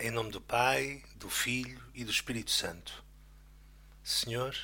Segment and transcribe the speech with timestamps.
[0.00, 3.04] Em nome do Pai, do Filho e do Espírito Santo.
[4.00, 4.56] Senhor,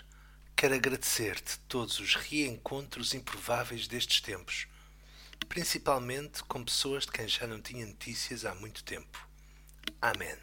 [0.55, 4.69] quero agradecer-te todos os reencontros improváveis destes tempos,
[5.49, 9.29] principalmente com pessoas de quem já não tinha notícias há muito tempo.
[10.01, 10.37] Amém.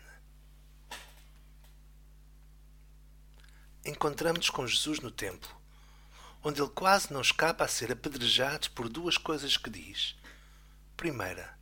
[3.86, 5.50] Encontramos-nos com Jesus no templo,
[6.44, 10.18] onde ele quase não escapa a ser apedrejado por duas coisas que diz.
[10.98, 11.58] Primeira,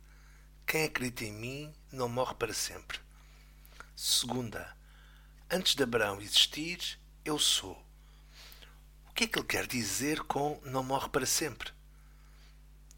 [0.66, 2.98] quem acredita em mim não morre para sempre.
[4.02, 4.74] Segunda,
[5.50, 7.76] antes de Abraão existir, eu sou.
[9.06, 11.70] O que é que ele quer dizer com não morre para sempre?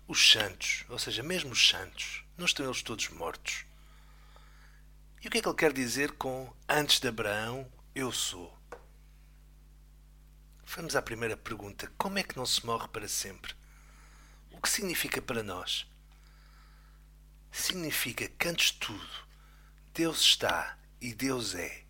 [0.06, 3.65] Os santos, ou seja, mesmo os santos, não estão eles todos mortos?
[5.20, 8.56] E o que é que ele quer dizer com antes de Abraão, eu sou?
[10.66, 13.56] Vamos à primeira pergunta: como é que não se morre para sempre?
[14.53, 15.84] O que significa para nós?
[17.50, 19.27] Significa que antes de tudo,
[19.92, 21.83] Deus está e Deus é.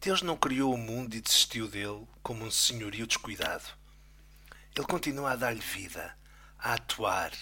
[0.00, 3.64] Deus não criou o mundo e desistiu dele como um senhorio descuidado.
[4.76, 6.16] Ele continua a dar-lhe vida,
[6.56, 7.32] a atuar,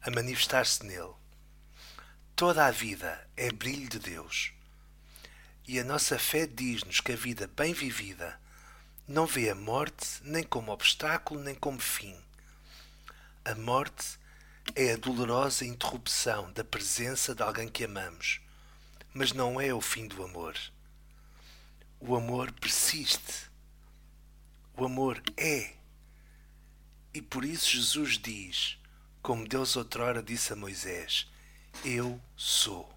[0.00, 1.12] a manifestar-se nele.
[2.36, 4.52] Toda a vida é brilho de Deus.
[5.66, 8.40] E a nossa fé diz-nos que a vida bem vivida
[9.08, 12.16] não vê a morte nem como obstáculo nem como fim.
[13.44, 14.20] A morte
[14.76, 18.40] é a dolorosa interrupção da presença de alguém que amamos
[19.12, 20.56] mas não é o fim do amor.
[21.98, 23.50] O amor persiste.
[24.76, 25.74] O amor é.
[27.12, 28.78] E por isso Jesus diz,
[29.20, 31.26] como Deus outrora disse a Moisés:
[31.84, 32.88] Eu sou.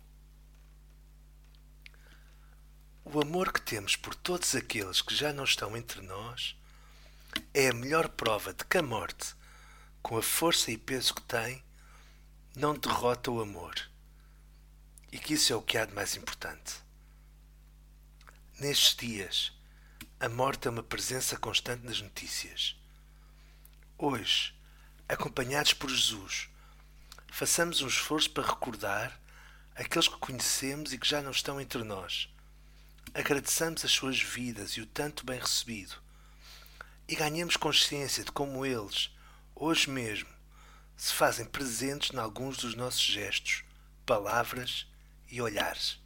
[3.04, 6.56] O amor que temos por todos aqueles que já não estão entre nós
[7.54, 9.36] é a melhor prova de que a morte,
[10.02, 11.62] com a força e peso que tem,
[12.56, 13.93] não derrota o amor
[15.14, 16.74] e que isso é o que há de mais importante.
[18.60, 19.52] Nestes dias,
[20.20, 22.76] a morte é uma presença constante nas notícias.
[23.96, 24.56] Hoje,
[25.08, 26.50] acompanhados por Jesus,
[27.28, 29.22] façamos um esforço para recordar
[29.76, 32.28] aqueles que conhecemos e que já não estão entre nós.
[33.14, 35.96] Agradeçamos as suas vidas e o tanto bem recebido.
[37.08, 39.12] E ganhemos consciência de como eles,
[39.54, 40.30] hoje mesmo,
[40.98, 43.64] se fazem presentes em alguns dos nossos gestos,
[44.08, 44.88] palavras
[45.34, 46.00] e olhares.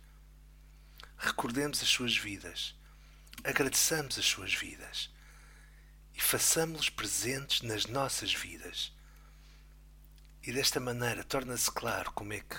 [1.17, 2.73] Recordemos as suas vidas,
[3.43, 5.09] agradeçamos as suas vidas
[6.13, 8.93] e façamos-los presentes nas nossas vidas.
[10.41, 12.55] E desta maneira torna-se claro como é que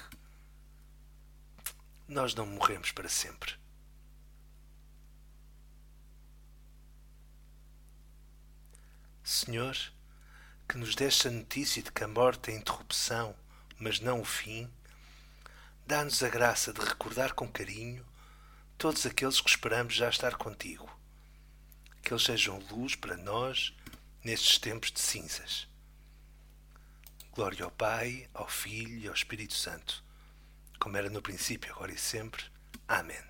[2.07, 3.55] nós não morremos para sempre.
[9.25, 9.75] Senhor,
[10.69, 13.35] que nos deste a notícia de que a morte é a interrupção,
[13.79, 14.71] mas não o fim,
[15.89, 18.05] Dá-nos a graça de recordar com carinho
[18.77, 20.87] todos aqueles que esperamos já estar contigo.
[22.03, 23.75] Que eles sejam luz para nós
[24.23, 25.67] nestes tempos de cinzas.
[27.33, 30.05] Glória ao Pai, ao Filho e ao Espírito Santo,
[30.79, 32.45] como era no princípio, agora e sempre.
[32.87, 33.28] Amém.